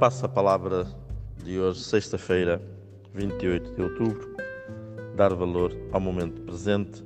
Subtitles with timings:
[0.00, 0.86] passa a palavra
[1.44, 2.58] de hoje, sexta-feira,
[3.12, 4.34] 28 de outubro.
[5.14, 7.04] Dar valor ao momento presente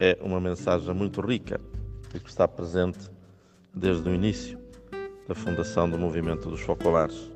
[0.00, 1.60] é uma mensagem muito rica
[2.14, 3.10] e que está presente
[3.74, 4.58] desde o início
[5.28, 7.30] da fundação do movimento dos focolares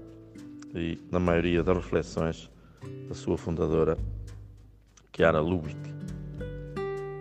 [0.75, 2.50] e na maioria das reflexões
[3.07, 3.98] da sua fundadora,
[5.14, 5.93] Chiara Lubick.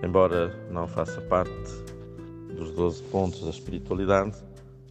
[0.02, 1.84] Embora não faça parte
[2.55, 4.46] dos 12 pontos da espiritualidade,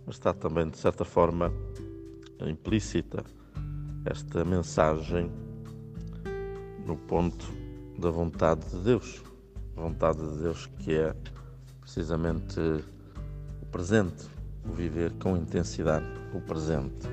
[0.06, 1.52] mas está também, de certa forma,
[2.40, 3.24] implícita
[4.04, 5.30] esta mensagem
[6.86, 7.44] no ponto
[7.98, 9.22] da vontade de Deus.
[9.76, 11.14] A vontade de Deus que é
[11.80, 12.60] precisamente
[13.60, 14.28] o presente,
[14.64, 17.08] o viver com intensidade o presente,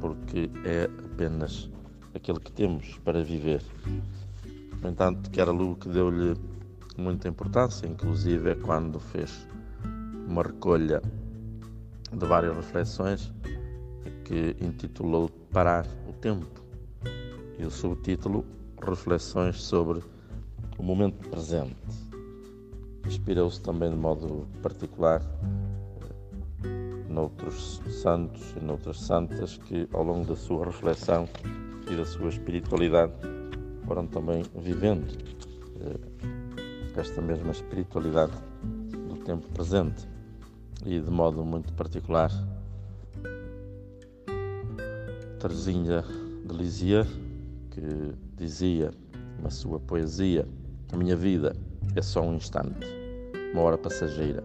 [0.00, 1.70] porque é apenas
[2.14, 3.62] aquele que temos para viver.
[4.82, 6.36] No entanto, que deu-lhe
[6.98, 9.46] muita importância, inclusive é quando fez
[10.26, 11.00] uma recolha
[12.12, 13.32] de várias reflexões
[14.24, 16.62] que intitulou Parar o Tempo
[17.58, 18.44] e o subtítulo
[18.80, 20.02] Reflexões sobre
[20.78, 21.76] o Momento Presente.
[23.06, 25.22] Inspirou-se também de modo particular
[27.08, 31.28] noutros santos e noutras santas que, ao longo da sua reflexão
[31.90, 33.12] e da sua espiritualidade,
[33.86, 35.06] foram também vivendo
[35.80, 38.32] eh, esta mesma espiritualidade
[39.08, 40.08] do tempo presente
[40.84, 42.30] e de modo muito particular
[45.38, 46.02] Teresinha
[46.46, 47.08] de Lisieux
[47.70, 48.90] que dizia
[49.42, 50.46] na sua poesia
[50.92, 51.56] a minha vida
[51.94, 52.86] é só um instante
[53.52, 54.42] uma hora passageira.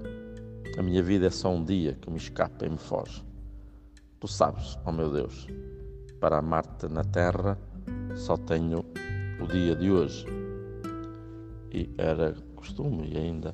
[0.78, 3.24] A minha vida é só um dia que me escapa e me foge.
[4.20, 5.48] Tu sabes, ó oh meu Deus
[6.20, 7.58] para amar-te na terra
[8.16, 8.84] só tenho
[9.40, 10.26] o dia de hoje.
[11.72, 13.54] E era costume e ainda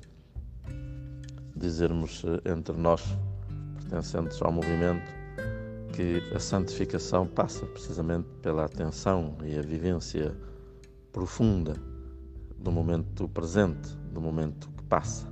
[1.55, 3.03] dizermos eh, entre nós,
[3.75, 5.11] pertencentes ao movimento,
[5.93, 10.35] que a santificação passa precisamente pela atenção e a vivência
[11.11, 11.75] profunda
[12.57, 15.31] do momento presente, do momento que passa.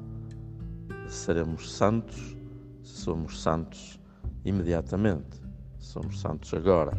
[1.07, 2.37] Seremos santos
[2.83, 3.99] se somos santos
[4.45, 5.41] imediatamente,
[5.79, 6.91] somos santos agora.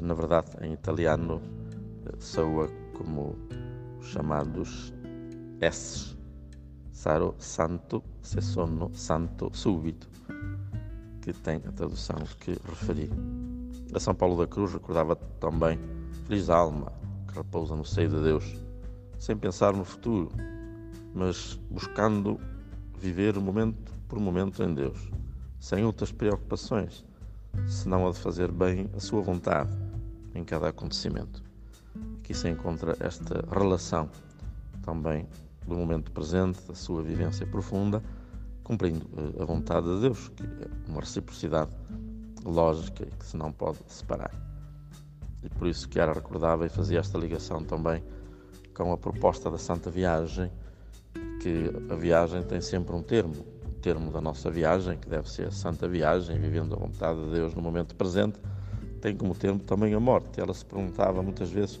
[0.00, 1.40] Na verdade, em italiano,
[2.06, 3.36] eh, soa como
[4.00, 4.92] os chamados
[5.60, 6.16] S
[6.92, 10.08] sarò santo se sono santo súbito,
[11.20, 13.10] que tem a tradução que referi.
[13.94, 15.78] A São Paulo da Cruz recordava também
[16.26, 16.92] feliz alma
[17.26, 18.44] que repousa no seio de Deus,
[19.18, 20.30] sem pensar no futuro,
[21.14, 22.38] mas buscando
[22.98, 25.10] viver momento por momento em Deus,
[25.58, 27.04] sem outras preocupações,
[27.66, 29.70] senão a de fazer bem a sua vontade
[30.34, 31.42] em cada acontecimento.
[32.18, 34.08] Aqui se encontra esta relação
[34.82, 35.26] também
[35.66, 38.02] do momento presente, da sua vivência profunda,
[38.62, 41.70] cumprindo eh, a vontade de Deus, que é uma reciprocidade
[42.44, 44.32] lógica que se não pode separar.
[45.42, 48.02] E por isso que era recordava e fazia esta ligação também
[48.74, 50.50] com a proposta da Santa Viagem,
[51.40, 55.48] que a viagem tem sempre um termo, o termo da nossa viagem, que deve ser
[55.48, 58.38] a Santa Viagem, vivendo a vontade de Deus no momento presente,
[59.00, 60.40] tem como termo também a morte.
[60.40, 61.80] Ela se perguntava muitas vezes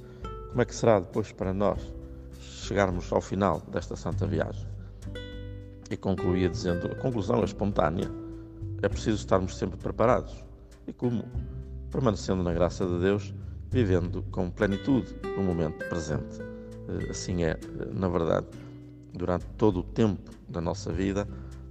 [0.50, 1.80] como é que será depois para nós
[2.42, 4.66] chegarmos ao final desta santa viagem.
[5.90, 8.10] E concluía dizendo: a conclusão é espontânea,
[8.82, 10.44] é preciso estarmos sempre preparados.
[10.86, 11.24] E como?
[11.90, 13.34] Permanecendo na graça de Deus,
[13.70, 16.40] vivendo com plenitude no momento presente.
[16.88, 17.58] Eh, assim é, eh,
[17.92, 18.46] na verdade,
[19.12, 21.28] durante todo o tempo da nossa vida,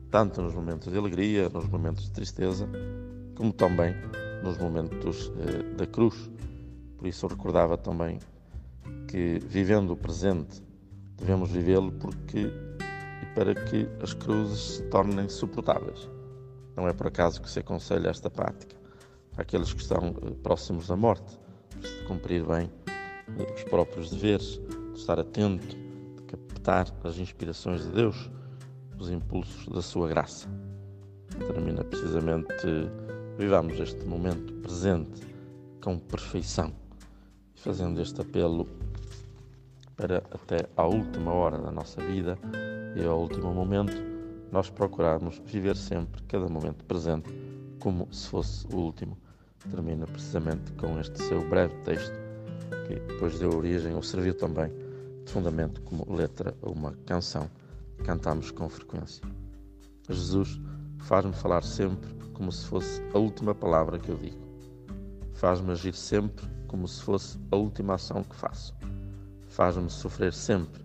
[0.09, 2.68] tanto nos momentos de alegria, nos momentos de tristeza,
[3.36, 3.96] como também
[4.44, 6.30] nos momentos eh, da cruz.
[6.98, 8.20] Por isso eu recordava também
[9.12, 10.64] que vivendo o presente
[11.22, 12.52] Devemos vivê-lo porque
[13.22, 16.10] e para que as cruzes se tornem suportáveis.
[16.76, 18.76] Não é por acaso que se aconselha esta prática
[19.38, 21.40] àqueles que estão eh, próximos da morte,
[21.80, 24.60] de cumprir bem eh, os próprios deveres,
[24.94, 28.32] de estar atento, de captar as inspirações de Deus,
[28.97, 30.50] os impulsos da sua graça.
[31.38, 32.66] Termina precisamente,
[33.38, 35.22] vivamos este momento presente
[35.84, 36.74] com perfeição,
[37.53, 38.81] fazendo este apelo
[40.02, 42.38] para até à última hora da nossa vida
[42.96, 43.94] e ao último momento
[44.52, 47.30] nós procurarmos viver sempre cada momento presente
[47.80, 49.16] como se fosse o último.
[49.70, 52.14] Termina precisamente com este seu breve texto
[52.88, 54.72] que depois deu origem ou serviu também
[55.24, 57.47] de fundamento como letra a uma canção
[57.96, 59.24] que cantamos com frequência.
[60.09, 60.59] Jesus
[60.97, 64.42] faz-me falar sempre como se fosse a última palavra que eu digo.
[65.34, 68.81] Faz-me agir sempre como se fosse a última ação que faço
[69.52, 70.82] faz-me sofrer sempre,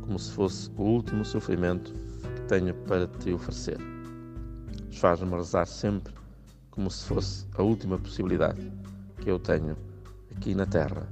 [0.00, 1.92] como se fosse o último sofrimento
[2.34, 3.78] que tenho para te oferecer.
[4.90, 6.14] Faz-me rezar sempre,
[6.70, 8.72] como se fosse a última possibilidade
[9.20, 9.76] que eu tenho
[10.34, 11.06] aqui na Terra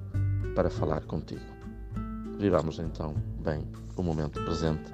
[0.55, 1.45] para falar contigo.
[2.39, 4.91] Vivamos então bem o momento presente